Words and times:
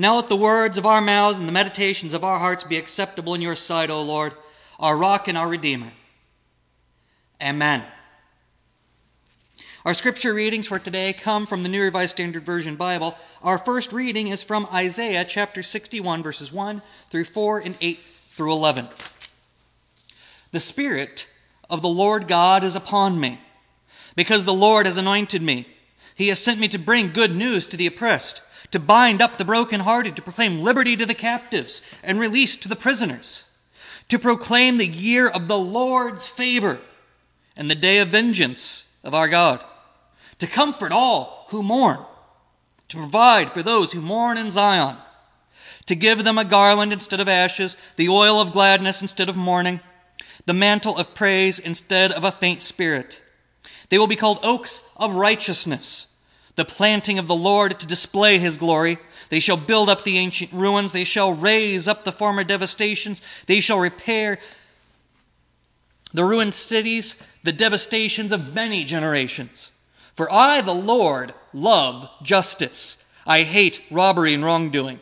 Now 0.00 0.14
let 0.14 0.28
the 0.28 0.36
words 0.36 0.78
of 0.78 0.86
our 0.86 1.00
mouths 1.00 1.38
and 1.38 1.48
the 1.48 1.52
meditations 1.52 2.14
of 2.14 2.22
our 2.22 2.38
hearts 2.38 2.62
be 2.62 2.76
acceptable 2.76 3.34
in 3.34 3.42
your 3.42 3.56
sight, 3.56 3.90
O 3.90 4.00
Lord, 4.00 4.32
our 4.78 4.96
rock 4.96 5.26
and 5.26 5.36
our 5.36 5.48
redeemer. 5.48 5.90
Amen. 7.42 7.84
Our 9.84 9.94
scripture 9.94 10.32
readings 10.32 10.68
for 10.68 10.78
today 10.78 11.12
come 11.12 11.46
from 11.46 11.64
the 11.64 11.68
New 11.68 11.82
Revised 11.82 12.12
Standard 12.12 12.44
Version 12.44 12.76
Bible. 12.76 13.16
Our 13.42 13.58
first 13.58 13.92
reading 13.92 14.28
is 14.28 14.44
from 14.44 14.68
Isaiah 14.72 15.24
chapter 15.24 15.64
61, 15.64 16.22
verses 16.22 16.52
1 16.52 16.80
through 17.10 17.24
4 17.24 17.60
and 17.60 17.76
8 17.80 17.98
through 18.30 18.52
11. 18.52 18.88
The 20.52 20.60
Spirit 20.60 21.28
of 21.68 21.82
the 21.82 21.88
Lord 21.88 22.28
God 22.28 22.62
is 22.62 22.76
upon 22.76 23.18
me, 23.18 23.40
because 24.14 24.44
the 24.44 24.54
Lord 24.54 24.86
has 24.86 24.96
anointed 24.96 25.42
me. 25.42 25.66
He 26.14 26.28
has 26.28 26.38
sent 26.38 26.60
me 26.60 26.68
to 26.68 26.78
bring 26.78 27.12
good 27.12 27.34
news 27.34 27.66
to 27.66 27.76
the 27.76 27.86
oppressed 27.86 28.42
to 28.70 28.78
bind 28.78 29.22
up 29.22 29.38
the 29.38 29.44
brokenhearted, 29.44 30.16
to 30.16 30.22
proclaim 30.22 30.60
liberty 30.60 30.96
to 30.96 31.06
the 31.06 31.14
captives 31.14 31.82
and 32.02 32.20
release 32.20 32.56
to 32.56 32.68
the 32.68 32.76
prisoners, 32.76 33.46
to 34.08 34.18
proclaim 34.18 34.78
the 34.78 34.86
year 34.86 35.28
of 35.28 35.48
the 35.48 35.58
Lord's 35.58 36.26
favor 36.26 36.78
and 37.56 37.70
the 37.70 37.74
day 37.74 37.98
of 37.98 38.08
vengeance 38.08 38.84
of 39.02 39.14
our 39.14 39.28
God, 39.28 39.64
to 40.38 40.46
comfort 40.46 40.92
all 40.92 41.46
who 41.50 41.62
mourn, 41.62 41.98
to 42.88 42.96
provide 42.96 43.50
for 43.50 43.62
those 43.62 43.92
who 43.92 44.00
mourn 44.00 44.36
in 44.36 44.50
Zion, 44.50 44.96
to 45.86 45.94
give 45.94 46.24
them 46.24 46.38
a 46.38 46.44
garland 46.44 46.92
instead 46.92 47.20
of 47.20 47.28
ashes, 47.28 47.76
the 47.96 48.08
oil 48.08 48.40
of 48.40 48.52
gladness 48.52 49.00
instead 49.00 49.28
of 49.28 49.36
mourning, 49.36 49.80
the 50.44 50.54
mantle 50.54 50.96
of 50.96 51.14
praise 51.14 51.58
instead 51.58 52.12
of 52.12 52.24
a 52.24 52.32
faint 52.32 52.62
spirit. 52.62 53.22
They 53.88 53.98
will 53.98 54.06
be 54.06 54.16
called 54.16 54.40
oaks 54.42 54.86
of 54.96 55.14
righteousness 55.14 56.07
the 56.58 56.64
planting 56.64 57.20
of 57.20 57.28
the 57.28 57.36
Lord 57.36 57.78
to 57.78 57.86
display 57.86 58.38
his 58.38 58.56
glory. 58.56 58.98
They 59.28 59.38
shall 59.38 59.56
build 59.56 59.88
up 59.88 60.02
the 60.02 60.18
ancient 60.18 60.52
ruins. 60.52 60.90
They 60.90 61.04
shall 61.04 61.32
raise 61.32 61.86
up 61.86 62.02
the 62.02 62.10
former 62.10 62.42
devastations. 62.42 63.22
They 63.46 63.60
shall 63.60 63.78
repair 63.78 64.38
the 66.12 66.24
ruined 66.24 66.54
cities, 66.54 67.14
the 67.44 67.52
devastations 67.52 68.32
of 68.32 68.54
many 68.54 68.82
generations. 68.82 69.70
For 70.16 70.26
I, 70.32 70.60
the 70.60 70.74
Lord, 70.74 71.32
love 71.52 72.10
justice. 72.24 72.98
I 73.24 73.42
hate 73.44 73.84
robbery 73.88 74.34
and 74.34 74.44
wrongdoing. 74.44 74.98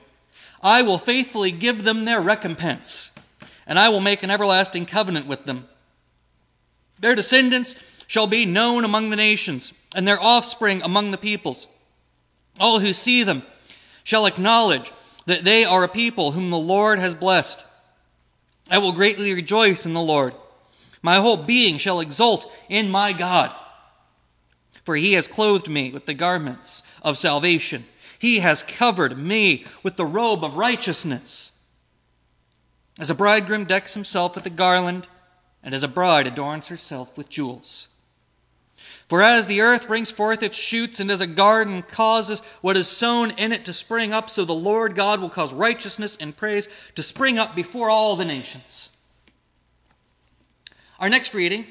I 0.63 0.83
will 0.83 0.99
faithfully 0.99 1.53
give 1.53 1.85
them 1.85 2.05
their 2.05 2.21
recompense, 2.21 3.13
and 3.67 3.79
I 3.79 3.89
will 3.89 4.01
make 4.01 4.23
an 4.23 4.31
everlasting 4.31 4.85
covenant 4.85 5.27
with 5.27 5.47
them. 5.47 5.67
Their 7.01 7.15
descendants 7.15 7.77
shall 8.07 8.27
be 8.27 8.45
known 8.45 8.85
among 8.85 9.09
the 9.09 9.17
nations 9.17 9.73
and 9.97 10.07
their 10.07 10.23
offspring 10.23 10.83
among 10.83 11.11
the 11.11 11.19
peoples. 11.19 11.67
All 12.61 12.79
who 12.79 12.93
see 12.93 13.25
them 13.25 13.43
shall 14.05 14.27
acknowledge 14.27 14.93
that 15.25 15.43
they 15.43 15.65
are 15.65 15.83
a 15.83 15.89
people 15.89 16.31
whom 16.31 16.51
the 16.51 16.59
Lord 16.59 16.99
has 16.99 17.15
blessed. 17.15 17.67
I 18.71 18.79
will 18.79 18.93
greatly 18.93 19.33
rejoice 19.33 19.87
in 19.87 19.95
the 19.95 20.01
Lord. 20.01 20.35
My 21.03 21.17
whole 21.17 21.39
being 21.39 21.79
shall 21.79 22.01
exult 22.01 22.51
in 22.69 22.91
my 22.91 23.15
God. 23.15 23.55
For 24.85 24.97
he 24.97 25.15
has 25.15 25.27
clothed 25.27 25.69
me 25.69 25.91
with 25.91 26.05
the 26.05 26.15
garments 26.15 26.83
of 27.01 27.17
salvation. 27.17 27.87
He 28.19 28.41
has 28.41 28.63
covered 28.63 29.19
me 29.19 29.65
with 29.83 29.97
the 29.97 30.07
robe 30.07 30.45
of 30.45 30.59
righteousness. 30.59 31.53
As 32.99 33.09
a 33.09 33.15
bridegroom 33.15 33.65
decks 33.65 33.95
himself 33.95 34.35
with 34.35 34.45
a 34.47 34.51
garland, 34.51 35.09
and 35.63 35.75
as 35.75 35.83
a 35.83 35.89
bride 35.89 36.27
adorns 36.27 36.69
herself 36.69 37.17
with 37.17 37.31
jewels. 37.31 37.89
For 39.09 39.23
as 39.23 39.47
the 39.47 39.61
earth 39.61 39.87
brings 39.87 40.11
forth 40.11 40.43
its 40.43 40.57
shoots, 40.57 40.99
and 40.99 41.11
as 41.11 41.21
a 41.21 41.29
garden 41.29 41.83
causes 41.83 42.41
what 42.61 42.77
is 42.77 42.89
sown 42.89 43.31
in 43.33 43.53
it 43.53 43.65
to 43.67 43.73
spring 43.73 44.13
up, 44.13 44.29
so 44.29 44.45
the 44.45 44.53
Lord 44.53 44.97
God 44.97 45.21
will 45.21 45.31
cause 45.31 45.55
righteousness 45.55 46.17
and 46.21 46.37
praise 46.37 46.69
to 46.97 47.03
spring 47.05 47.39
up 47.39 47.55
before 47.55 47.89
all 47.89 48.17
the 48.17 48.25
nations. 48.25 48.91
Our 50.99 51.09
next 51.09 51.35
reading 51.35 51.67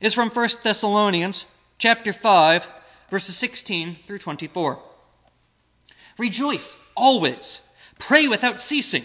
is 0.00 0.14
from 0.14 0.30
1 0.30 0.48
Thessalonians 0.64 1.46
chapter 1.78 2.12
5, 2.12 2.66
verses 3.08 3.36
16 3.36 3.96
through 4.04 4.18
24. 4.18 4.82
Rejoice 6.18 6.84
always, 6.96 7.62
pray 8.00 8.26
without 8.26 8.60
ceasing. 8.60 9.04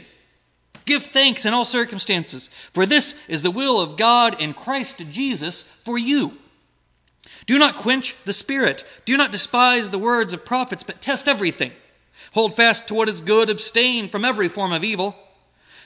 Give 0.85 1.03
thanks 1.03 1.45
in 1.45 1.53
all 1.53 1.65
circumstances, 1.65 2.49
for 2.73 2.87
this 2.87 3.21
is 3.27 3.43
the 3.43 3.51
will 3.51 3.79
of 3.79 3.95
God 3.95 4.41
in 4.41 4.55
Christ 4.55 5.03
Jesus 5.09 5.63
for 5.63 5.99
you 5.99 6.39
do 7.45 7.57
not 7.57 7.75
quench 7.75 8.15
the 8.25 8.33
Spirit. 8.33 8.83
Do 9.05 9.17
not 9.17 9.31
despise 9.31 9.89
the 9.89 9.99
words 9.99 10.33
of 10.33 10.45
prophets, 10.45 10.83
but 10.83 11.01
test 11.01 11.27
everything. 11.27 11.71
Hold 12.33 12.55
fast 12.55 12.87
to 12.87 12.93
what 12.93 13.09
is 13.09 13.21
good. 13.21 13.49
Abstain 13.49 14.09
from 14.09 14.25
every 14.25 14.47
form 14.47 14.71
of 14.71 14.83
evil. 14.83 15.15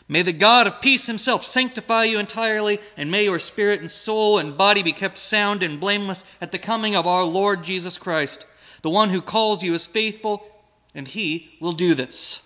May 0.07 0.21
the 0.21 0.33
God 0.33 0.67
of 0.67 0.79
peace 0.79 1.05
himself 1.07 1.43
sanctify 1.43 2.05
you 2.05 2.19
entirely, 2.19 2.79
and 2.95 3.11
may 3.11 3.25
your 3.25 3.39
spirit 3.39 3.81
and 3.81 3.91
soul 3.91 4.37
and 4.37 4.57
body 4.57 4.81
be 4.81 4.93
kept 4.93 5.17
sound 5.17 5.63
and 5.63 5.79
blameless 5.79 6.23
at 6.39 6.51
the 6.51 6.59
coming 6.59 6.95
of 6.95 7.05
our 7.05 7.25
Lord 7.25 7.63
Jesus 7.63 7.97
Christ. 7.97 8.45
The 8.83 8.89
one 8.89 9.09
who 9.09 9.21
calls 9.21 9.63
you 9.63 9.73
is 9.73 9.85
faithful, 9.85 10.47
and 10.95 11.07
he 11.07 11.49
will 11.59 11.73
do 11.73 11.93
this. 11.93 12.41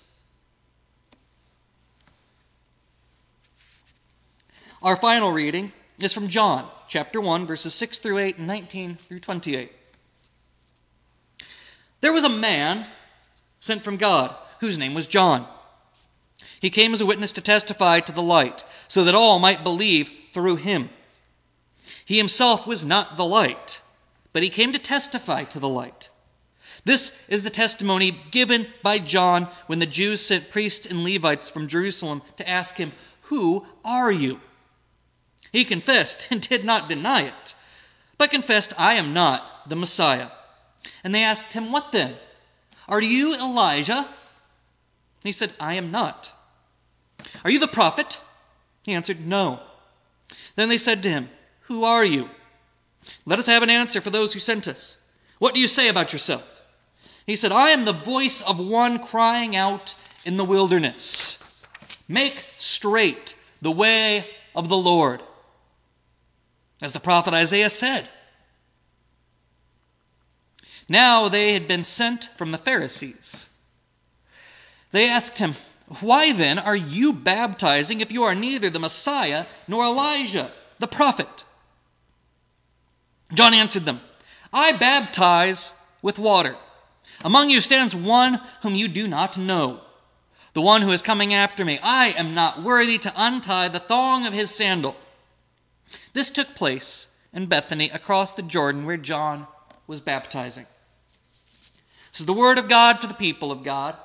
Our 4.81 4.95
final 4.95 5.31
reading 5.31 5.73
is 5.99 6.13
from 6.13 6.29
John 6.29 6.67
chapter 6.91 7.21
1, 7.21 7.45
verses 7.45 7.73
6 7.73 7.99
through 7.99 8.17
8 8.17 8.37
and 8.37 8.47
19 8.47 8.95
through 8.95 9.21
28. 9.21 9.71
There 12.01 12.11
was 12.11 12.25
a 12.25 12.29
man 12.29 12.85
sent 13.61 13.81
from 13.81 13.95
God 13.95 14.35
whose 14.59 14.77
name 14.77 14.93
was 14.93 15.07
John. 15.07 15.47
He 16.59 16.69
came 16.69 16.93
as 16.93 16.99
a 16.99 17.05
witness 17.05 17.31
to 17.31 17.41
testify 17.41 18.01
to 18.01 18.11
the 18.11 18.21
light, 18.21 18.65
so 18.89 19.05
that 19.05 19.15
all 19.15 19.39
might 19.39 19.63
believe 19.63 20.11
through 20.33 20.57
him. 20.57 20.89
He 22.03 22.17
himself 22.17 22.67
was 22.67 22.85
not 22.85 23.15
the 23.15 23.25
light, 23.25 23.81
but 24.33 24.43
he 24.43 24.49
came 24.49 24.73
to 24.73 24.79
testify 24.79 25.45
to 25.45 25.59
the 25.59 25.69
light. 25.69 26.09
This 26.83 27.17
is 27.29 27.43
the 27.43 27.49
testimony 27.49 28.19
given 28.31 28.67
by 28.83 28.97
John 28.97 29.47
when 29.67 29.79
the 29.79 29.85
Jews 29.85 30.19
sent 30.25 30.49
priests 30.49 30.87
and 30.87 31.05
Levites 31.05 31.47
from 31.47 31.69
Jerusalem 31.69 32.21
to 32.35 32.49
ask 32.49 32.75
him, 32.75 32.91
Who 33.23 33.65
are 33.85 34.11
you? 34.11 34.41
He 35.51 35.65
confessed 35.65 36.27
and 36.31 36.41
did 36.41 36.65
not 36.65 36.89
deny 36.89 37.23
it, 37.23 37.53
but 38.17 38.31
confessed, 38.31 38.73
I 38.77 38.93
am 38.93 39.13
not 39.13 39.69
the 39.69 39.75
Messiah. 39.75 40.29
And 41.03 41.13
they 41.13 41.23
asked 41.23 41.53
him, 41.53 41.71
What 41.71 41.91
then? 41.91 42.15
Are 42.87 43.01
you 43.01 43.35
Elijah? 43.35 44.07
He 45.23 45.31
said, 45.31 45.53
I 45.59 45.75
am 45.75 45.91
not. 45.91 46.33
Are 47.43 47.51
you 47.51 47.59
the 47.59 47.67
prophet? 47.67 48.19
He 48.83 48.93
answered, 48.93 49.25
No. 49.25 49.59
Then 50.55 50.69
they 50.69 50.77
said 50.77 51.03
to 51.03 51.09
him, 51.09 51.29
Who 51.61 51.83
are 51.83 52.05
you? 52.05 52.29
Let 53.25 53.39
us 53.39 53.47
have 53.47 53.63
an 53.63 53.69
answer 53.69 54.01
for 54.01 54.09
those 54.09 54.33
who 54.33 54.39
sent 54.39 54.67
us. 54.67 54.97
What 55.39 55.53
do 55.55 55.59
you 55.59 55.67
say 55.67 55.89
about 55.89 56.13
yourself? 56.13 56.61
He 57.25 57.35
said, 57.35 57.51
I 57.51 57.69
am 57.69 57.85
the 57.85 57.93
voice 57.93 58.41
of 58.41 58.59
one 58.59 58.99
crying 58.99 59.55
out 59.55 59.95
in 60.25 60.37
the 60.37 60.43
wilderness. 60.43 61.63
Make 62.07 62.45
straight 62.57 63.35
the 63.61 63.71
way 63.71 64.25
of 64.55 64.69
the 64.69 64.77
Lord 64.77 65.21
as 66.81 66.91
the 66.91 66.99
prophet 66.99 67.33
Isaiah 67.33 67.69
said. 67.69 68.09
Now 70.89 71.29
they 71.29 71.53
had 71.53 71.67
been 71.67 71.83
sent 71.83 72.29
from 72.35 72.51
the 72.51 72.57
Pharisees. 72.57 73.49
They 74.91 75.07
asked 75.07 75.39
him, 75.39 75.55
Why 76.01 76.33
then 76.33 76.59
are 76.59 76.75
you 76.75 77.13
baptizing 77.13 78.01
if 78.01 78.11
you 78.11 78.23
are 78.23 78.35
neither 78.35 78.69
the 78.69 78.79
Messiah 78.79 79.45
nor 79.67 79.85
Elijah, 79.85 80.51
the 80.79 80.87
prophet? 80.87 81.45
John 83.33 83.53
answered 83.53 83.85
them, 83.85 84.01
I 84.51 84.73
baptize 84.73 85.73
with 86.01 86.19
water. 86.19 86.57
Among 87.23 87.49
you 87.49 87.61
stands 87.61 87.95
one 87.95 88.41
whom 88.63 88.75
you 88.75 88.87
do 88.87 89.07
not 89.07 89.37
know, 89.37 89.81
the 90.53 90.61
one 90.61 90.81
who 90.81 90.91
is 90.91 91.01
coming 91.01 91.33
after 91.33 91.63
me. 91.63 91.79
I 91.81 92.09
am 92.17 92.33
not 92.33 92.61
worthy 92.61 92.97
to 92.97 93.13
untie 93.15 93.69
the 93.69 93.79
thong 93.79 94.25
of 94.25 94.33
his 94.33 94.53
sandal. 94.53 94.95
This 96.13 96.29
took 96.29 96.55
place 96.55 97.07
in 97.33 97.45
Bethany 97.45 97.89
across 97.89 98.33
the 98.33 98.41
Jordan 98.41 98.85
where 98.85 98.97
John 98.97 99.47
was 99.87 100.01
baptizing. 100.01 100.65
This 102.11 102.21
is 102.21 102.25
the 102.25 102.33
word 102.33 102.57
of 102.57 102.67
God 102.67 102.99
for 102.99 103.07
the 103.07 103.13
people 103.13 103.51
of 103.51 103.63
God. 103.63 103.95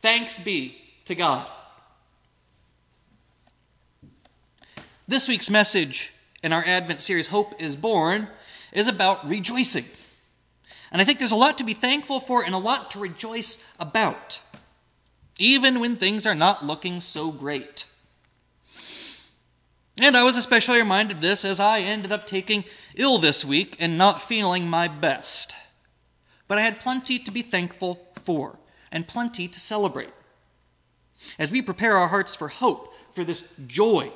Thanks 0.00 0.38
be 0.38 0.78
to 1.04 1.14
God. 1.14 1.46
This 5.06 5.28
week's 5.28 5.50
message 5.50 6.14
in 6.42 6.52
our 6.52 6.64
Advent 6.66 7.02
series, 7.02 7.26
Hope 7.26 7.60
is 7.60 7.76
Born, 7.76 8.28
is 8.72 8.88
about 8.88 9.28
rejoicing. 9.28 9.84
And 10.90 11.02
I 11.02 11.04
think 11.04 11.18
there's 11.18 11.32
a 11.32 11.36
lot 11.36 11.58
to 11.58 11.64
be 11.64 11.74
thankful 11.74 12.20
for 12.20 12.42
and 12.42 12.54
a 12.54 12.58
lot 12.58 12.90
to 12.92 12.98
rejoice 12.98 13.64
about, 13.78 14.40
even 15.38 15.80
when 15.80 15.96
things 15.96 16.26
are 16.26 16.34
not 16.34 16.64
looking 16.64 17.00
so 17.00 17.32
great. 17.32 17.86
And 20.00 20.16
I 20.16 20.24
was 20.24 20.36
especially 20.36 20.78
reminded 20.78 21.16
of 21.16 21.22
this 21.22 21.44
as 21.44 21.60
I 21.60 21.80
ended 21.80 22.10
up 22.10 22.26
taking 22.26 22.64
ill 22.96 23.18
this 23.18 23.44
week 23.44 23.76
and 23.78 23.96
not 23.96 24.20
feeling 24.20 24.68
my 24.68 24.88
best. 24.88 25.54
But 26.48 26.58
I 26.58 26.62
had 26.62 26.80
plenty 26.80 27.18
to 27.20 27.30
be 27.30 27.42
thankful 27.42 28.08
for 28.22 28.58
and 28.90 29.06
plenty 29.06 29.48
to 29.48 29.60
celebrate. 29.60 30.10
as 31.38 31.50
we 31.50 31.62
prepare 31.62 31.96
our 31.96 32.08
hearts 32.08 32.34
for 32.34 32.48
hope, 32.48 32.94
for 33.12 33.24
this 33.24 33.48
joy, 33.66 34.10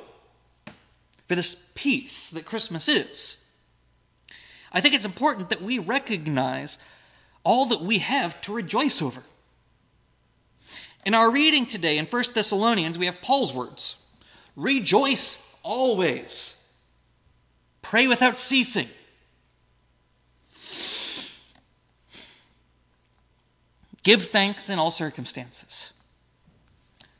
for 1.27 1.35
this 1.35 1.55
peace 1.75 2.29
that 2.29 2.45
Christmas 2.45 2.87
is, 2.87 3.37
I 4.71 4.81
think 4.81 4.93
it's 4.93 5.05
important 5.05 5.49
that 5.49 5.61
we 5.61 5.79
recognize 5.79 6.77
all 7.43 7.65
that 7.67 7.81
we 7.81 7.99
have 7.99 8.39
to 8.41 8.53
rejoice 8.53 9.01
over. 9.01 9.23
In 11.05 11.15
our 11.15 11.31
reading 11.31 11.65
today 11.65 11.97
in 11.97 12.05
1 12.05 12.23
Thessalonians, 12.35 12.97
we 12.97 13.05
have 13.07 13.21
Paul's 13.21 13.53
words 13.53 13.95
Rejoice 14.55 15.48
always, 15.63 16.61
pray 17.81 18.07
without 18.07 18.39
ceasing. 18.39 18.87
Give 24.03 24.21
thanks 24.21 24.69
in 24.69 24.79
all 24.79 24.91
circumstances. 24.91 25.91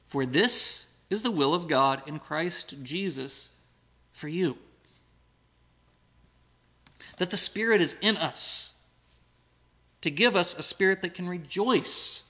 For 0.06 0.25
this 0.25 0.88
is 1.09 1.21
the 1.21 1.31
will 1.31 1.53
of 1.53 1.68
God 1.68 2.01
in 2.07 2.19
Christ 2.19 2.75
Jesus 2.83 3.51
for 4.13 4.27
you. 4.27 4.57
That 7.18 7.30
the 7.30 7.38
Spirit 7.38 7.81
is 7.81 7.95
in 8.01 8.18
us 8.18 8.74
to 10.01 10.09
give 10.09 10.36
us 10.36 10.57
a 10.57 10.63
spirit 10.63 11.01
that 11.01 11.13
can 11.13 11.27
rejoice 11.27 12.24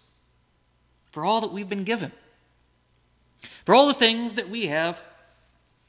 for 1.11 1.23
all 1.23 1.41
that 1.41 1.51
we've 1.51 1.69
been 1.69 1.83
given, 1.83 2.11
for 3.65 3.75
all 3.75 3.87
the 3.87 3.93
things 3.93 4.33
that 4.33 4.49
we 4.49 4.67
have 4.67 5.01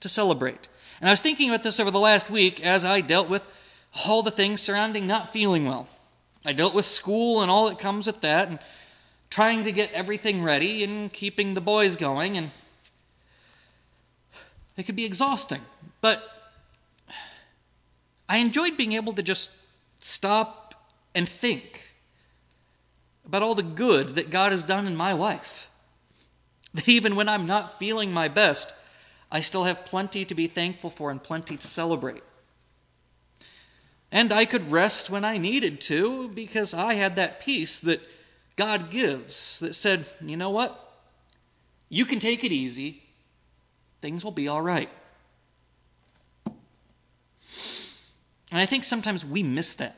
to 0.00 0.08
celebrate. 0.08 0.68
And 1.00 1.08
I 1.08 1.12
was 1.12 1.20
thinking 1.20 1.50
about 1.50 1.62
this 1.62 1.80
over 1.80 1.90
the 1.90 1.98
last 1.98 2.30
week 2.30 2.64
as 2.64 2.84
I 2.84 3.00
dealt 3.00 3.28
with 3.28 3.44
all 4.06 4.22
the 4.22 4.30
things 4.30 4.60
surrounding 4.60 5.06
not 5.06 5.32
feeling 5.32 5.66
well. 5.66 5.88
I 6.44 6.52
dealt 6.52 6.74
with 6.74 6.86
school 6.86 7.42
and 7.42 7.50
all 7.50 7.68
that 7.68 7.78
comes 7.78 8.06
with 8.06 8.20
that, 8.22 8.48
and 8.48 8.58
trying 9.28 9.64
to 9.64 9.72
get 9.72 9.92
everything 9.92 10.42
ready 10.42 10.82
and 10.82 11.12
keeping 11.12 11.54
the 11.54 11.60
boys 11.60 11.96
going, 11.96 12.36
and 12.36 12.50
it 14.76 14.84
could 14.84 14.96
be 14.96 15.04
exhausting. 15.04 15.60
But 16.00 16.22
I 18.28 18.38
enjoyed 18.38 18.76
being 18.76 18.92
able 18.92 19.12
to 19.14 19.22
just 19.22 19.52
stop 19.98 20.74
and 21.14 21.28
think 21.28 21.94
about 23.26 23.42
all 23.42 23.54
the 23.54 23.62
good 23.62 24.10
that 24.10 24.30
God 24.30 24.52
has 24.52 24.62
done 24.62 24.86
in 24.86 24.96
my 24.96 25.12
life. 25.12 25.66
That 26.72 26.88
even 26.88 27.16
when 27.16 27.28
I'm 27.28 27.48
not 27.48 27.80
feeling 27.80 28.12
my 28.12 28.28
best, 28.28 28.72
I 29.32 29.40
still 29.40 29.64
have 29.64 29.84
plenty 29.84 30.24
to 30.24 30.34
be 30.34 30.46
thankful 30.46 30.90
for 30.90 31.10
and 31.10 31.22
plenty 31.22 31.56
to 31.56 31.66
celebrate. 31.66 32.22
And 34.12 34.32
I 34.32 34.44
could 34.44 34.70
rest 34.70 35.08
when 35.08 35.24
I 35.24 35.38
needed 35.38 35.80
to 35.82 36.28
because 36.28 36.74
I 36.74 36.94
had 36.94 37.16
that 37.16 37.40
peace 37.40 37.78
that 37.80 38.00
God 38.56 38.90
gives 38.90 39.60
that 39.60 39.74
said, 39.74 40.04
you 40.20 40.36
know 40.36 40.50
what? 40.50 40.88
You 41.88 42.04
can 42.04 42.18
take 42.18 42.44
it 42.44 42.52
easy, 42.52 43.02
things 44.00 44.24
will 44.24 44.32
be 44.32 44.48
all 44.48 44.62
right. 44.62 44.88
And 48.52 48.60
I 48.60 48.66
think 48.66 48.82
sometimes 48.82 49.24
we 49.24 49.42
miss 49.42 49.74
that. 49.74 49.96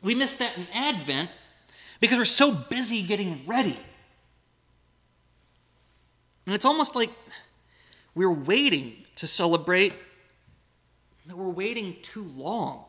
We 0.00 0.14
miss 0.14 0.34
that 0.34 0.56
in 0.56 0.66
Advent 0.72 1.30
because 1.98 2.18
we're 2.18 2.24
so 2.24 2.52
busy 2.52 3.02
getting 3.02 3.40
ready. 3.46 3.78
And 6.46 6.54
it's 6.54 6.64
almost 6.64 6.94
like 6.94 7.10
we're 8.14 8.30
waiting 8.30 8.94
to 9.16 9.26
celebrate 9.26 9.92
that 11.26 11.36
we're 11.36 11.48
waiting 11.48 11.96
too 12.02 12.24
long. 12.36 12.84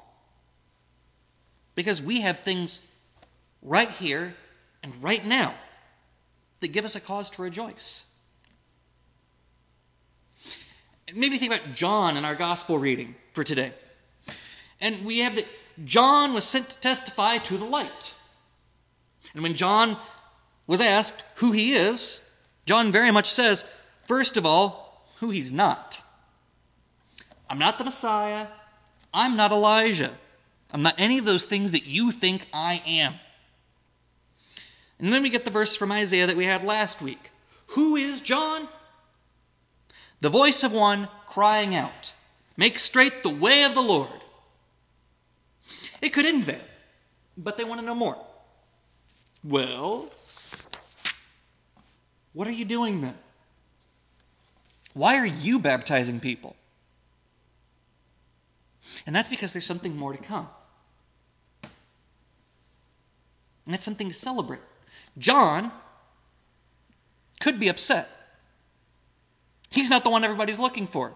Because 1.73 2.01
we 2.01 2.21
have 2.21 2.39
things 2.39 2.81
right 3.61 3.89
here 3.89 4.35
and 4.83 4.93
right 5.01 5.25
now 5.25 5.53
that 6.59 6.71
give 6.71 6.85
us 6.85 6.95
a 6.95 6.99
cause 6.99 7.29
to 7.31 7.41
rejoice. 7.41 8.05
Maybe 11.13 11.37
think 11.37 11.53
about 11.53 11.75
John 11.75 12.17
in 12.17 12.25
our 12.25 12.35
gospel 12.35 12.77
reading 12.77 13.15
for 13.33 13.43
today. 13.43 13.71
And 14.81 15.05
we 15.05 15.19
have 15.19 15.35
that 15.35 15.47
John 15.83 16.33
was 16.33 16.43
sent 16.43 16.69
to 16.69 16.79
testify 16.79 17.37
to 17.37 17.57
the 17.57 17.65
light. 17.65 18.13
And 19.33 19.43
when 19.43 19.53
John 19.53 19.97
was 20.67 20.81
asked 20.81 21.23
who 21.35 21.51
he 21.51 21.73
is, 21.73 22.24
John 22.65 22.91
very 22.91 23.11
much 23.11 23.29
says, 23.29 23.65
first 24.07 24.37
of 24.37 24.45
all, 24.45 25.05
who 25.19 25.29
he's 25.29 25.51
not. 25.51 26.01
I'm 27.49 27.59
not 27.59 27.77
the 27.77 27.83
Messiah. 27.83 28.47
I'm 29.13 29.35
not 29.35 29.51
Elijah. 29.51 30.11
I'm 30.73 30.81
not 30.81 30.95
any 30.97 31.17
of 31.17 31.25
those 31.25 31.45
things 31.45 31.71
that 31.71 31.85
you 31.85 32.11
think 32.11 32.47
I 32.53 32.81
am. 32.85 33.15
And 34.99 35.13
then 35.13 35.23
we 35.23 35.29
get 35.29 35.45
the 35.45 35.51
verse 35.51 35.75
from 35.75 35.91
Isaiah 35.91 36.27
that 36.27 36.35
we 36.35 36.45
had 36.45 36.63
last 36.63 37.01
week. 37.01 37.31
Who 37.67 37.95
is 37.95 38.21
John? 38.21 38.67
The 40.21 40.29
voice 40.29 40.63
of 40.63 40.73
one 40.73 41.07
crying 41.27 41.75
out, 41.75 42.13
Make 42.57 42.79
straight 42.79 43.21
the 43.21 43.29
way 43.29 43.63
of 43.63 43.75
the 43.75 43.81
Lord. 43.81 44.09
It 46.01 46.09
could 46.13 46.25
end 46.25 46.43
there, 46.43 46.61
but 47.37 47.57
they 47.57 47.63
want 47.63 47.81
to 47.81 47.85
know 47.85 47.95
more. 47.95 48.17
Well, 49.43 50.09
what 52.35 52.47
are 52.47 52.51
you 52.51 52.65
doing 52.65 53.01
then? 53.01 53.15
Why 54.93 55.15
are 55.15 55.25
you 55.25 55.57
baptizing 55.57 56.19
people? 56.19 56.55
And 59.07 59.15
that's 59.15 59.29
because 59.29 59.53
there's 59.53 59.65
something 59.65 59.97
more 59.97 60.13
to 60.13 60.21
come. 60.21 60.47
And 63.65 63.73
it's 63.73 63.83
something 63.83 64.09
to 64.09 64.13
celebrate. 64.13 64.59
John 65.17 65.71
could 67.39 67.59
be 67.59 67.69
upset. 67.69 68.09
He's 69.69 69.89
not 69.89 70.03
the 70.03 70.09
one 70.09 70.23
everybody's 70.23 70.59
looking 70.59 70.87
for. 70.87 71.13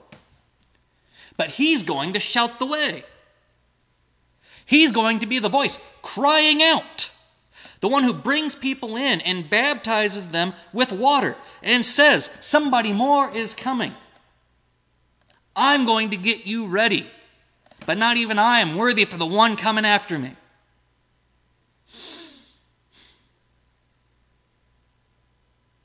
But 1.38 1.52
he's 1.52 1.84
going 1.84 2.14
to 2.14 2.20
shout 2.20 2.60
the 2.60 2.66
way. 2.66 3.04
He's 4.66 4.92
going 4.92 5.20
to 5.20 5.28
be 5.28 5.40
the 5.40 5.50
voice 5.50 5.82
crying 6.02 6.62
out. 6.64 7.09
The 7.82 7.88
one 7.88 8.04
who 8.04 8.14
brings 8.14 8.56
people 8.56 8.98
in 8.98 9.22
and 9.22 9.50
baptizes 9.50 10.30
them 10.30 10.54
with 10.74 10.92
water 10.92 11.36
and 11.64 11.86
says, 11.86 12.30
Somebody 12.40 12.92
more 12.94 13.30
is 13.32 13.54
coming. 13.54 13.94
I'm 15.56 15.86
going 15.86 16.10
to 16.10 16.18
get 16.18 16.46
you 16.46 16.68
ready 16.68 17.10
but 17.90 17.98
not 17.98 18.18
even 18.18 18.38
I 18.38 18.60
am 18.60 18.76
worthy 18.76 19.06
for 19.06 19.18
the 19.18 19.26
one 19.26 19.56
coming 19.56 19.84
after 19.84 20.20
me. 20.20 20.36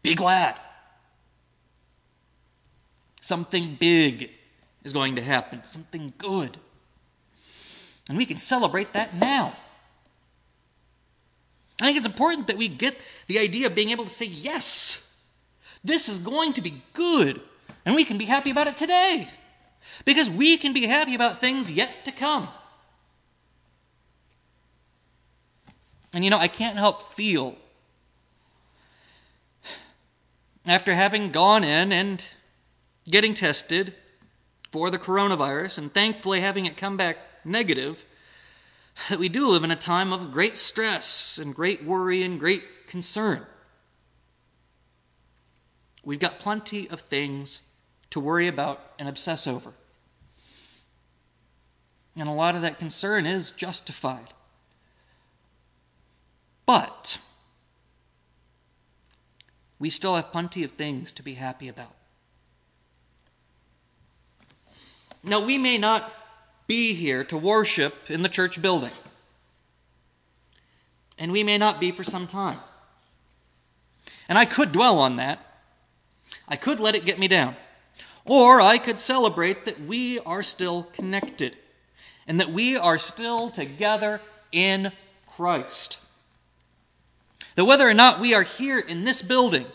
Be 0.02 0.14
glad. 0.14 0.60
Something 3.22 3.76
big 3.80 4.30
is 4.82 4.92
going 4.92 5.16
to 5.16 5.22
happen, 5.22 5.64
something 5.64 6.12
good. 6.18 6.58
And 8.10 8.18
we 8.18 8.26
can 8.26 8.36
celebrate 8.36 8.92
that 8.92 9.14
now. 9.14 9.56
I 11.80 11.86
think 11.86 11.96
it's 11.96 12.06
important 12.06 12.46
that 12.46 12.56
we 12.56 12.68
get 12.68 12.98
the 13.26 13.38
idea 13.38 13.66
of 13.66 13.74
being 13.74 13.90
able 13.90 14.04
to 14.04 14.10
say, 14.10 14.26
yes, 14.26 15.16
this 15.82 16.08
is 16.08 16.18
going 16.18 16.52
to 16.54 16.62
be 16.62 16.82
good, 16.92 17.40
and 17.84 17.94
we 17.94 18.04
can 18.04 18.16
be 18.16 18.24
happy 18.24 18.50
about 18.50 18.68
it 18.68 18.76
today 18.76 19.28
because 20.04 20.30
we 20.30 20.56
can 20.56 20.72
be 20.72 20.86
happy 20.86 21.14
about 21.14 21.40
things 21.40 21.70
yet 21.70 22.04
to 22.04 22.12
come. 22.12 22.48
And 26.14 26.24
you 26.24 26.30
know, 26.30 26.38
I 26.38 26.48
can't 26.48 26.76
help 26.76 27.12
feel, 27.14 27.56
after 30.64 30.94
having 30.94 31.32
gone 31.32 31.64
in 31.64 31.92
and 31.92 32.24
getting 33.10 33.34
tested 33.34 33.94
for 34.70 34.90
the 34.90 34.98
coronavirus, 34.98 35.78
and 35.78 35.92
thankfully 35.92 36.40
having 36.40 36.66
it 36.66 36.76
come 36.76 36.96
back 36.96 37.18
negative, 37.44 38.04
that 39.08 39.18
we 39.18 39.28
do 39.28 39.48
live 39.48 39.64
in 39.64 39.70
a 39.70 39.76
time 39.76 40.12
of 40.12 40.32
great 40.32 40.56
stress 40.56 41.38
and 41.38 41.54
great 41.54 41.84
worry 41.84 42.22
and 42.22 42.38
great 42.38 42.86
concern. 42.86 43.44
We've 46.04 46.18
got 46.18 46.38
plenty 46.38 46.88
of 46.90 47.00
things 47.00 47.62
to 48.10 48.20
worry 48.20 48.46
about 48.46 48.80
and 48.98 49.08
obsess 49.08 49.46
over. 49.46 49.72
And 52.16 52.28
a 52.28 52.32
lot 52.32 52.54
of 52.54 52.62
that 52.62 52.78
concern 52.78 53.26
is 53.26 53.50
justified. 53.50 54.32
But 56.66 57.18
we 59.78 59.90
still 59.90 60.14
have 60.14 60.30
plenty 60.30 60.62
of 60.62 60.70
things 60.70 61.12
to 61.12 61.22
be 61.22 61.34
happy 61.34 61.68
about. 61.68 61.94
Now, 65.22 65.44
we 65.44 65.58
may 65.58 65.78
not 65.78 66.12
be 66.66 66.94
here 66.94 67.24
to 67.24 67.36
worship 67.36 68.10
in 68.10 68.22
the 68.22 68.28
church 68.28 68.60
building, 68.60 68.92
and 71.18 71.32
we 71.32 71.42
may 71.42 71.58
not 71.58 71.80
be 71.80 71.90
for 71.90 72.04
some 72.04 72.26
time. 72.26 72.58
And 74.28 74.38
I 74.38 74.44
could 74.44 74.72
dwell 74.72 74.98
on 74.98 75.16
that. 75.16 75.38
I 76.48 76.56
could 76.56 76.80
let 76.80 76.96
it 76.96 77.04
get 77.04 77.18
me 77.18 77.28
down. 77.28 77.56
Or 78.24 78.60
I 78.60 78.78
could 78.78 78.98
celebrate 78.98 79.66
that 79.66 79.80
we 79.80 80.18
are 80.20 80.42
still 80.42 80.84
connected 80.84 81.56
and 82.26 82.40
that 82.40 82.48
we 82.48 82.76
are 82.76 82.98
still 82.98 83.50
together 83.50 84.20
in 84.50 84.92
Christ. 85.26 85.98
That 87.56 87.66
whether 87.66 87.86
or 87.86 87.94
not 87.94 88.20
we 88.20 88.34
are 88.34 88.42
here 88.42 88.78
in 88.78 89.04
this 89.04 89.20
building, 89.20 89.66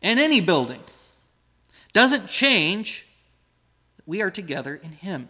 in 0.00 0.18
any 0.18 0.40
building, 0.40 0.80
doesn't 1.92 2.28
change 2.28 3.06
that 3.96 4.06
we 4.06 4.22
are 4.22 4.30
together 4.30 4.76
in 4.82 4.92
Him. 4.92 5.28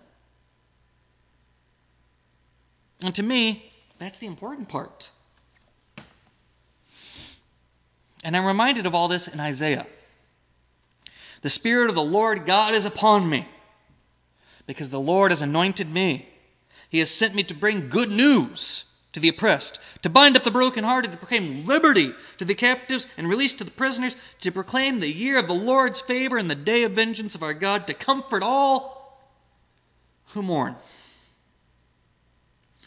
And 3.03 3.15
to 3.15 3.23
me, 3.23 3.71
that's 3.99 4.19
the 4.19 4.27
important 4.27 4.69
part. 4.69 5.11
And 8.25 8.37
I'm 8.37 8.47
reminded 8.47 8.87
of 8.87 8.95
all 8.95 9.09
this 9.09 9.29
in 9.29 9.41
Isaiah. 9.41 9.87
The 11.43 11.51
Spirit 11.51 11.89
of 11.89 11.95
the 11.95 12.03
Lord 12.03 12.47
God 12.47 12.75
is 12.75 12.85
upon 12.85 13.31
me, 13.31 13.47
because 14.67 14.91
the 14.91 15.01
Lord 15.01 15.31
has 15.31 15.41
anointed 15.41 15.93
me. 15.93 16.29
He 16.91 16.99
has 16.99 17.11
sent 17.11 17.35
me 17.35 17.45
to 17.45 17.55
bring 17.55 17.89
good 17.89 18.11
news 18.11 18.85
to 19.13 19.21
the 19.21 19.29
oppressed, 19.29 19.79
to 20.03 20.11
bind 20.11 20.37
up 20.37 20.43
the 20.43 20.51
brokenhearted, 20.51 21.13
to 21.13 21.17
proclaim 21.17 21.65
liberty 21.65 22.13
to 22.39 22.45
the 22.45 22.55
captives 22.55 23.07
and 23.17 23.29
release 23.29 23.55
to 23.55 23.65
the 23.65 23.71
prisoners, 23.71 24.17
to 24.41 24.51
proclaim 24.51 24.99
the 24.99 25.13
year 25.13 25.39
of 25.39 25.47
the 25.47 25.55
Lord's 25.55 26.01
favor 26.01 26.39
and 26.39 26.51
the 26.51 26.55
day 26.55 26.83
of 26.83 26.93
vengeance 26.93 27.35
of 27.35 27.43
our 27.43 27.55
God, 27.55 27.87
to 27.87 27.95
comfort 27.95 28.43
all 28.43 29.23
who 30.29 30.43
mourn. 30.43 30.77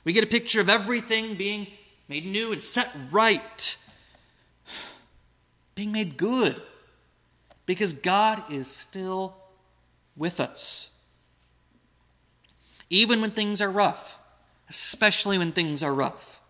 We 0.03 0.13
get 0.13 0.23
a 0.23 0.27
picture 0.27 0.61
of 0.61 0.69
everything 0.69 1.35
being 1.35 1.67
made 2.07 2.25
new 2.25 2.51
and 2.51 2.63
set 2.63 2.89
right, 3.11 3.77
being 5.75 5.91
made 5.91 6.17
good, 6.17 6.61
because 7.65 7.93
God 7.93 8.43
is 8.51 8.67
still 8.67 9.35
with 10.15 10.39
us. 10.39 10.89
Even 12.89 13.21
when 13.21 13.31
things 13.31 13.61
are 13.61 13.71
rough, 13.71 14.17
especially 14.69 15.37
when 15.37 15.51
things 15.51 15.83
are 15.83 15.93
rough, 15.93 16.41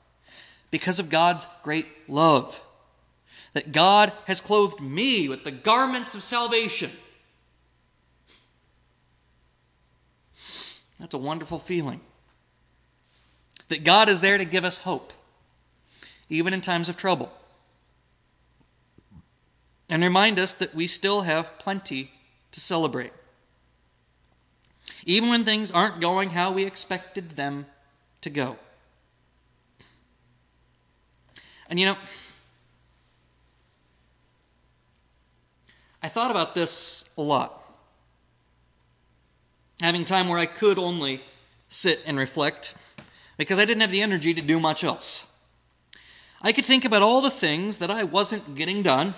because 0.71 0.99
of 0.99 1.09
God's 1.09 1.47
great 1.63 1.87
love. 2.07 2.61
That 3.53 3.73
God 3.73 4.13
has 4.27 4.39
clothed 4.39 4.79
me 4.79 5.27
with 5.27 5.43
the 5.43 5.51
garments 5.51 6.15
of 6.15 6.23
salvation. 6.23 6.89
That's 10.97 11.13
a 11.13 11.17
wonderful 11.17 11.59
feeling 11.59 11.99
that 13.71 13.85
God 13.85 14.09
is 14.09 14.19
there 14.19 14.37
to 14.37 14.43
give 14.43 14.65
us 14.65 14.79
hope, 14.79 15.13
even 16.27 16.53
in 16.53 16.59
times 16.59 16.89
of 16.89 16.97
trouble, 16.97 17.31
and 19.89 20.03
remind 20.03 20.37
us 20.37 20.51
that 20.51 20.75
we 20.75 20.87
still 20.87 21.21
have 21.21 21.57
plenty 21.57 22.11
to 22.51 22.59
celebrate. 22.59 23.13
Even 25.05 25.29
when 25.29 25.45
things 25.45 25.71
aren't 25.71 26.01
going 26.01 26.31
how 26.31 26.51
we 26.51 26.65
expected 26.65 27.37
them 27.37 27.65
to 28.19 28.29
go. 28.29 28.57
And 31.69 31.79
you 31.79 31.85
know, 31.85 31.95
I 36.03 36.09
thought 36.09 36.29
about 36.29 36.55
this 36.55 37.05
a 37.17 37.21
lot. 37.21 37.57
Having 39.79 40.03
time 40.03 40.27
where 40.27 40.39
I 40.39 40.45
could 40.45 40.77
only 40.77 41.21
sit 41.69 42.01
and 42.05 42.19
reflect 42.19 42.75
because 43.37 43.59
I 43.59 43.65
didn't 43.65 43.81
have 43.81 43.91
the 43.91 44.01
energy 44.01 44.33
to 44.33 44.41
do 44.41 44.59
much 44.59 44.83
else. 44.83 45.27
I 46.41 46.51
could 46.51 46.65
think 46.65 46.85
about 46.85 47.01
all 47.01 47.21
the 47.21 47.29
things 47.29 47.77
that 47.77 47.91
I 47.91 48.03
wasn't 48.03 48.55
getting 48.55 48.81
done, 48.81 49.13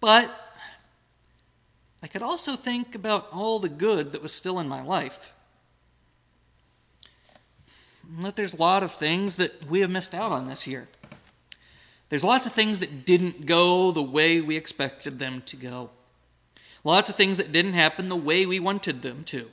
but 0.00 0.30
I 2.02 2.06
could 2.06 2.22
also 2.22 2.52
think 2.52 2.94
about 2.94 3.28
all 3.32 3.58
the 3.58 3.68
good 3.68 4.12
that 4.12 4.22
was 4.22 4.32
still 4.32 4.58
in 4.58 4.68
my 4.68 4.82
life. 4.82 5.32
that 8.20 8.36
there's 8.36 8.54
a 8.54 8.58
lot 8.58 8.82
of 8.82 8.92
things 8.92 9.36
that 9.36 9.66
we 9.66 9.80
have 9.80 9.90
missed 9.90 10.14
out 10.14 10.32
on 10.32 10.46
this 10.46 10.66
year. 10.66 10.88
There's 12.08 12.24
lots 12.24 12.44
of 12.44 12.52
things 12.52 12.80
that 12.80 13.06
didn't 13.06 13.46
go 13.46 13.90
the 13.90 14.02
way 14.02 14.40
we 14.40 14.56
expected 14.56 15.18
them 15.18 15.42
to 15.46 15.56
go. 15.56 15.90
Lots 16.84 17.08
of 17.08 17.14
things 17.14 17.38
that 17.38 17.52
didn't 17.52 17.72
happen 17.72 18.08
the 18.08 18.16
way 18.16 18.44
we 18.44 18.60
wanted 18.60 19.02
them 19.02 19.24
to. 19.24 19.48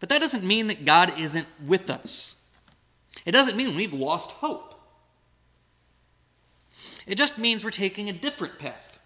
But 0.00 0.08
that 0.08 0.20
doesn't 0.20 0.44
mean 0.44 0.66
that 0.68 0.84
God 0.84 1.12
isn't 1.18 1.46
with 1.64 1.90
us. 1.90 2.34
It 3.26 3.32
doesn't 3.32 3.56
mean 3.56 3.76
we've 3.76 3.92
lost 3.92 4.30
hope. 4.30 4.74
It 7.06 7.16
just 7.16 7.38
means 7.38 7.64
we're 7.64 7.70
taking 7.70 8.08
a 8.08 8.14
different 8.14 8.58
path. 8.58 8.98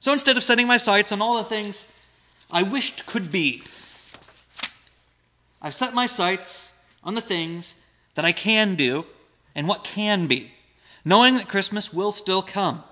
So 0.00 0.12
instead 0.12 0.36
of 0.36 0.42
setting 0.42 0.66
my 0.66 0.78
sights 0.78 1.12
on 1.12 1.20
all 1.20 1.36
the 1.36 1.44
things 1.44 1.86
I 2.50 2.62
wished 2.62 3.06
could 3.06 3.30
be, 3.30 3.62
I've 5.60 5.74
set 5.74 5.94
my 5.94 6.06
sights 6.06 6.74
on 7.02 7.14
the 7.14 7.20
things 7.20 7.74
that 8.14 8.24
I 8.24 8.32
can 8.32 8.76
do 8.76 9.04
and 9.54 9.68
what 9.68 9.84
can 9.84 10.26
be, 10.26 10.52
knowing 11.04 11.34
that 11.34 11.48
Christmas 11.48 11.92
will 11.92 12.12
still 12.12 12.42
come, 12.42 12.82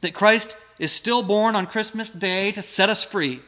that 0.00 0.14
Christ 0.14 0.56
is 0.78 0.92
still 0.92 1.22
born 1.22 1.54
on 1.54 1.66
Christmas 1.66 2.10
Day 2.10 2.52
to 2.52 2.62
set 2.62 2.88
us 2.88 3.04
free 3.04 3.42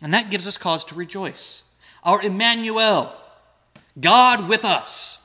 and 0.00 0.12
that 0.14 0.30
gives 0.30 0.46
us 0.46 0.58
cause 0.58 0.84
to 0.86 0.94
rejoice. 0.94 1.62
Our 2.04 2.22
Emmanuel, 2.22 3.12
God 3.98 4.48
with 4.48 4.64
us, 4.64 5.18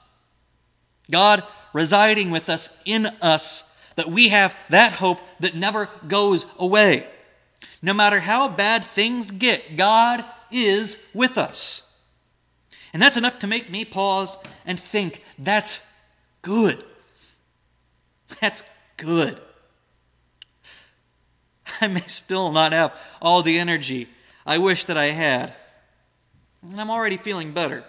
God 1.10 1.44
residing 1.74 2.32
with 2.32 2.50
us, 2.50 2.75
in 2.86 3.06
us, 3.22 3.75
that 3.96 4.08
we 4.08 4.30
have 4.30 4.56
that 4.70 4.94
hope 4.94 5.20
that 5.40 5.56
never 5.56 5.90
goes 6.08 6.46
away. 6.58 7.06
No 7.82 7.94
matter 7.94 8.20
how 8.20 8.48
bad 8.48 8.84
things 8.84 9.32
get, 9.32 9.75
God 9.75 10.24
is 10.51 10.98
with 11.13 11.38
us. 11.38 11.88
And 12.94 13.01
that's 13.01 13.18
enough 13.18 13.40
to 13.40 13.48
make 13.48 13.70
me 13.70 13.86
pause 13.86 14.38
and 14.66 14.80
think 14.80 15.24
that's 15.40 15.86
good. 16.42 16.84
That's 18.40 18.63
good. 18.98 19.40
I 21.82 21.88
may 21.88 22.01
still 22.01 22.51
not 22.51 22.72
have 22.72 22.98
all 23.22 23.44
the 23.44 23.60
energy 23.60 24.08
I 24.51 24.58
wish 24.58 24.84
that 24.84 24.98
I 24.98 25.05
had. 25.05 25.53
And 26.70 26.81
I'm 26.81 26.91
already 26.91 27.15
feeling 27.15 27.53
better. 27.53 27.86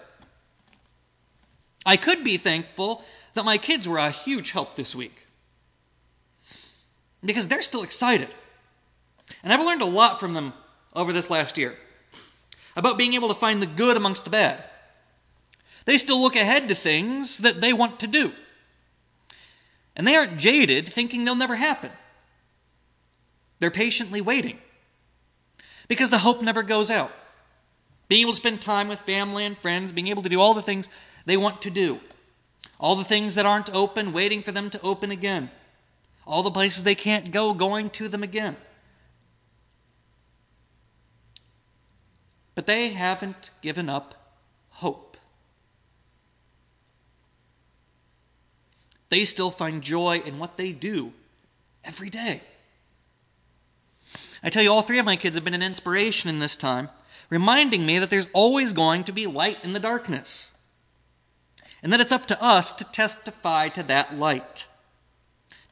I 1.84 1.96
could 1.96 2.22
be 2.22 2.36
thankful 2.36 3.02
that 3.34 3.44
my 3.44 3.58
kids 3.58 3.88
were 3.88 3.98
a 3.98 4.10
huge 4.10 4.52
help 4.52 4.76
this 4.76 4.94
week 4.94 5.26
because 7.24 7.48
they're 7.48 7.62
still 7.62 7.82
excited. 7.82 8.28
And 9.42 9.52
I've 9.52 9.66
learned 9.66 9.82
a 9.82 9.86
lot 9.86 10.20
from 10.20 10.34
them 10.34 10.52
over 10.94 11.12
this 11.12 11.30
last 11.30 11.58
year 11.58 11.76
about 12.76 12.96
being 12.96 13.14
able 13.14 13.26
to 13.26 13.34
find 13.34 13.60
the 13.60 13.66
good 13.66 13.96
amongst 13.96 14.22
the 14.22 14.30
bad. 14.30 14.62
They 15.84 15.98
still 15.98 16.22
look 16.22 16.36
ahead 16.36 16.68
to 16.68 16.76
things 16.76 17.38
that 17.38 17.60
they 17.60 17.72
want 17.72 17.98
to 17.98 18.06
do. 18.06 18.30
And 19.96 20.06
they 20.06 20.14
aren't 20.14 20.38
jaded 20.38 20.88
thinking 20.88 21.24
they'll 21.24 21.34
never 21.34 21.56
happen. 21.56 21.90
They're 23.58 23.72
patiently 23.72 24.20
waiting 24.20 24.60
because 25.92 26.08
the 26.08 26.16
hope 26.16 26.40
never 26.40 26.62
goes 26.62 26.90
out. 26.90 27.12
Being 28.08 28.22
able 28.22 28.32
to 28.32 28.36
spend 28.36 28.62
time 28.62 28.88
with 28.88 29.00
family 29.00 29.44
and 29.44 29.58
friends, 29.58 29.92
being 29.92 30.08
able 30.08 30.22
to 30.22 30.30
do 30.30 30.40
all 30.40 30.54
the 30.54 30.62
things 30.62 30.88
they 31.26 31.36
want 31.36 31.60
to 31.62 31.70
do, 31.70 32.00
all 32.80 32.96
the 32.96 33.04
things 33.04 33.34
that 33.34 33.44
aren't 33.44 33.74
open, 33.74 34.14
waiting 34.14 34.40
for 34.40 34.52
them 34.52 34.70
to 34.70 34.80
open 34.80 35.10
again, 35.10 35.50
all 36.26 36.42
the 36.42 36.50
places 36.50 36.82
they 36.82 36.94
can't 36.94 37.30
go, 37.30 37.52
going 37.52 37.90
to 37.90 38.08
them 38.08 38.22
again. 38.22 38.56
But 42.54 42.66
they 42.66 42.88
haven't 42.88 43.50
given 43.60 43.90
up 43.90 44.14
hope. 44.70 45.18
They 49.10 49.26
still 49.26 49.50
find 49.50 49.82
joy 49.82 50.22
in 50.24 50.38
what 50.38 50.56
they 50.56 50.72
do 50.72 51.12
every 51.84 52.08
day. 52.08 52.40
I 54.42 54.50
tell 54.50 54.62
you, 54.62 54.72
all 54.72 54.82
three 54.82 54.98
of 54.98 55.06
my 55.06 55.16
kids 55.16 55.36
have 55.36 55.44
been 55.44 55.54
an 55.54 55.62
inspiration 55.62 56.28
in 56.28 56.40
this 56.40 56.56
time, 56.56 56.88
reminding 57.30 57.86
me 57.86 57.98
that 57.98 58.10
there's 58.10 58.28
always 58.32 58.72
going 58.72 59.04
to 59.04 59.12
be 59.12 59.26
light 59.26 59.58
in 59.62 59.72
the 59.72 59.80
darkness, 59.80 60.52
and 61.82 61.92
that 61.92 62.00
it's 62.00 62.12
up 62.12 62.26
to 62.26 62.44
us 62.44 62.72
to 62.72 62.84
testify 62.90 63.68
to 63.68 63.82
that 63.84 64.16
light, 64.18 64.66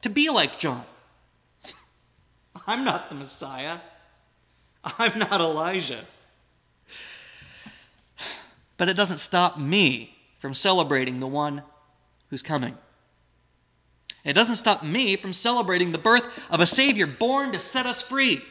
to 0.01 0.09
be 0.09 0.29
like 0.29 0.57
John. 0.57 0.85
I'm 2.67 2.85
not 2.85 3.09
the 3.09 3.15
Messiah, 3.15 3.79
I'm 4.83 5.19
not 5.19 5.41
Elijah. 5.41 6.05
But 8.77 8.89
it 8.89 8.97
doesn't 8.97 9.19
stop 9.19 9.59
me 9.59 10.15
from 10.39 10.55
celebrating 10.55 11.19
the 11.19 11.27
one 11.27 11.61
who's 12.29 12.41
coming. 12.41 12.75
It 14.23 14.33
doesn't 14.33 14.55
stop 14.55 14.83
me 14.83 15.15
from 15.17 15.33
celebrating 15.33 15.91
the 15.91 15.99
birth 15.99 16.47
of 16.49 16.61
a 16.61 16.65
Savior 16.65 17.05
born 17.05 17.51
to 17.51 17.59
set 17.59 17.85
us 17.85 18.01
free. 18.01 18.41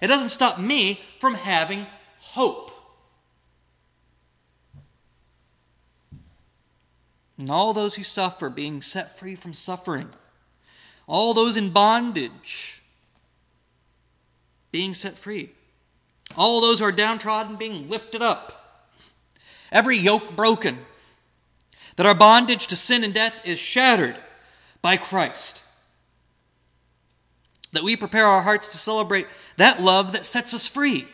It 0.00 0.08
doesn't 0.08 0.30
stop 0.30 0.58
me 0.58 1.00
from 1.20 1.34
having 1.34 1.86
hope. 2.18 2.70
And 7.38 7.50
all 7.50 7.72
those 7.72 7.94
who 7.94 8.04
suffer 8.04 8.48
being 8.48 8.80
set 8.80 9.18
free 9.18 9.34
from 9.34 9.54
suffering, 9.54 10.08
all 11.06 11.34
those 11.34 11.56
in 11.56 11.70
bondage 11.70 12.82
being 14.70 14.94
set 14.94 15.18
free, 15.18 15.50
all 16.36 16.60
those 16.60 16.78
who 16.78 16.84
are 16.84 16.92
downtrodden 16.92 17.56
being 17.56 17.88
lifted 17.88 18.22
up, 18.22 18.88
every 19.70 19.96
yoke 19.96 20.34
broken, 20.36 20.78
that 21.96 22.06
our 22.06 22.14
bondage 22.14 22.66
to 22.68 22.76
sin 22.76 23.04
and 23.04 23.14
death 23.14 23.46
is 23.46 23.58
shattered 23.58 24.16
by 24.82 24.96
Christ, 24.96 25.62
that 27.72 27.84
we 27.84 27.96
prepare 27.96 28.26
our 28.26 28.42
hearts 28.42 28.68
to 28.68 28.78
celebrate 28.78 29.26
that 29.56 29.80
love 29.80 30.12
that 30.12 30.24
sets 30.24 30.54
us 30.54 30.66
free, 30.66 31.06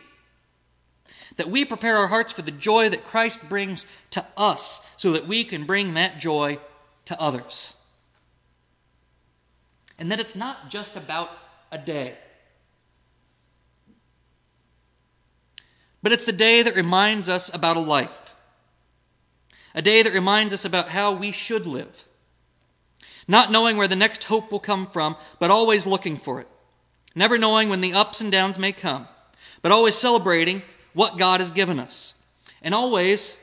that 1.37 1.49
we 1.49 1.65
prepare 1.65 1.97
our 1.97 2.07
hearts 2.07 2.33
for 2.33 2.41
the 2.41 2.51
joy 2.51 2.89
that 2.89 3.03
Christ 3.03 3.47
brings 3.49 3.85
to 4.11 4.25
us 4.37 4.87
so 4.97 5.11
that 5.11 5.27
we 5.27 5.43
can 5.43 5.63
bring 5.63 5.93
that 5.93 6.19
joy 6.19 6.59
to 7.05 7.19
others. 7.19 7.75
And 9.97 10.11
that 10.11 10.19
it's 10.19 10.35
not 10.35 10.69
just 10.69 10.95
about 10.95 11.29
a 11.71 11.77
day. 11.77 12.17
But 16.03 16.11
it's 16.11 16.25
the 16.25 16.31
day 16.31 16.63
that 16.63 16.75
reminds 16.75 17.29
us 17.29 17.53
about 17.53 17.77
a 17.77 17.81
life. 17.81 18.33
A 19.75 19.81
day 19.81 20.01
that 20.01 20.13
reminds 20.13 20.53
us 20.53 20.65
about 20.65 20.89
how 20.89 21.13
we 21.13 21.31
should 21.31 21.67
live. 21.67 22.05
Not 23.27 23.51
knowing 23.51 23.77
where 23.77 23.87
the 23.87 23.95
next 23.95 24.25
hope 24.25 24.51
will 24.51 24.59
come 24.59 24.87
from, 24.87 25.15
but 25.39 25.51
always 25.51 25.85
looking 25.85 26.17
for 26.17 26.41
it. 26.41 26.47
Never 27.15 27.37
knowing 27.37 27.69
when 27.69 27.81
the 27.81 27.93
ups 27.93 28.21
and 28.21 28.31
downs 28.31 28.57
may 28.57 28.71
come, 28.71 29.07
but 29.61 29.71
always 29.71 29.95
celebrating 29.95 30.61
what 30.93 31.17
God 31.17 31.39
has 31.39 31.51
given 31.51 31.79
us. 31.79 32.13
And 32.61 32.73
always 32.73 33.37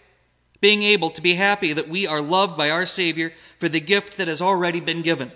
being 0.61 0.83
able 0.83 1.11
to 1.11 1.23
be 1.23 1.35
happy 1.35 1.73
that 1.73 1.89
we 1.89 2.07
are 2.07 2.21
loved 2.21 2.57
by 2.57 2.71
our 2.71 2.87
Savior 2.87 3.33
for 3.59 3.69
the 3.69 3.81
gift 3.81 4.17
that 4.17 4.29
has 4.29 4.41
already 4.41 4.81
been 4.81 5.03
given. 5.03 5.33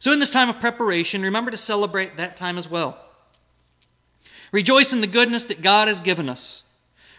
So, 0.00 0.12
in 0.12 0.20
this 0.20 0.30
time 0.30 0.48
of 0.48 0.60
preparation, 0.60 1.22
remember 1.22 1.50
to 1.50 1.56
celebrate 1.56 2.16
that 2.16 2.36
time 2.36 2.58
as 2.58 2.68
well. 2.70 2.98
Rejoice 4.52 4.92
in 4.92 5.00
the 5.00 5.06
goodness 5.06 5.44
that 5.44 5.62
God 5.62 5.88
has 5.88 6.00
given 6.00 6.28
us. 6.28 6.62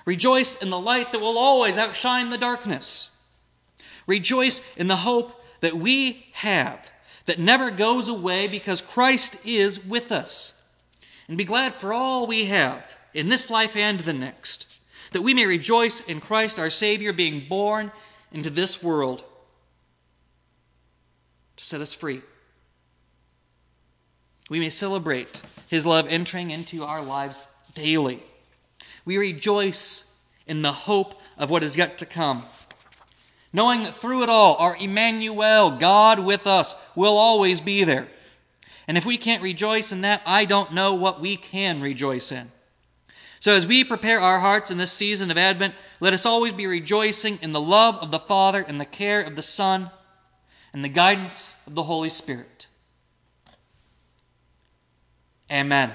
Rejoice 0.05 0.55
in 0.55 0.69
the 0.69 0.79
light 0.79 1.11
that 1.11 1.21
will 1.21 1.37
always 1.37 1.77
outshine 1.77 2.29
the 2.29 2.37
darkness. 2.37 3.09
Rejoice 4.07 4.61
in 4.75 4.87
the 4.87 4.95
hope 4.95 5.43
that 5.61 5.73
we 5.73 6.25
have 6.33 6.89
that 7.29 7.37
never 7.37 7.69
goes 7.69 8.07
away 8.07 8.47
because 8.47 8.81
Christ 8.81 9.37
is 9.45 9.85
with 9.85 10.11
us. 10.11 10.59
And 11.27 11.37
be 11.37 11.43
glad 11.43 11.75
for 11.75 11.93
all 11.93 12.25
we 12.25 12.45
have 12.45 12.97
in 13.13 13.29
this 13.29 13.51
life 13.51 13.75
and 13.75 13.99
the 13.99 14.13
next, 14.13 14.79
that 15.11 15.21
we 15.21 15.35
may 15.35 15.45
rejoice 15.45 16.01
in 16.01 16.21
Christ 16.21 16.57
our 16.57 16.71
Savior 16.71 17.13
being 17.13 17.47
born 17.47 17.91
into 18.31 18.49
this 18.49 18.81
world 18.81 19.23
to 21.57 21.63
set 21.63 21.81
us 21.81 21.93
free. 21.93 22.23
We 24.49 24.59
may 24.59 24.71
celebrate 24.71 25.43
his 25.67 25.85
love 25.85 26.07
entering 26.09 26.49
into 26.49 26.83
our 26.83 27.03
lives 27.03 27.45
daily. 27.75 28.23
We 29.05 29.19
rejoice 29.19 30.11
in 30.47 30.63
the 30.63 30.71
hope 30.71 31.21
of 31.37 31.51
what 31.51 31.61
is 31.61 31.77
yet 31.77 31.99
to 31.99 32.07
come, 32.07 32.41
knowing 33.51 33.83
that 33.83 33.95
through 33.95 34.23
it 34.23 34.29
all, 34.29 34.55
our 34.57 34.75
Emmanuel, 34.77 35.71
God 35.71 36.19
with 36.19 36.47
us, 36.47 36.75
will 36.95 37.17
always 37.17 37.61
be 37.61 37.83
there. 37.83 38.07
And 38.87 38.97
if 38.97 39.05
we 39.05 39.17
can't 39.17 39.43
rejoice 39.43 39.91
in 39.91 40.01
that, 40.01 40.21
I 40.25 40.45
don't 40.45 40.73
know 40.73 40.95
what 40.95 41.21
we 41.21 41.37
can 41.37 41.81
rejoice 41.81 42.31
in. 42.31 42.51
So, 43.39 43.53
as 43.53 43.65
we 43.65 43.83
prepare 43.83 44.19
our 44.19 44.39
hearts 44.39 44.69
in 44.69 44.77
this 44.77 44.91
season 44.91 45.31
of 45.31 45.37
Advent, 45.37 45.73
let 45.99 46.11
us 46.13 46.25
always 46.25 46.51
be 46.51 46.67
rejoicing 46.67 47.39
in 47.41 47.53
the 47.53 47.61
love 47.61 47.95
of 47.95 48.11
the 48.11 48.19
Father 48.19 48.65
and 48.67 48.81
the 48.81 48.85
care 48.85 49.21
of 49.21 49.35
the 49.35 49.41
Son 49.41 49.89
and 50.73 50.83
the 50.83 50.89
guidance 50.89 51.55
of 51.65 51.75
the 51.75 51.83
Holy 51.83 52.09
Spirit. 52.09 52.67
Amen. 55.51 55.91